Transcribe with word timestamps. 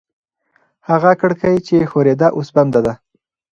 هغه 0.89 1.11
کړکۍ 1.21 1.55
چې 1.67 1.87
ښورېده 1.89 2.27
اوس 2.37 2.49
بنده 2.55 2.81
ده. 2.85 2.93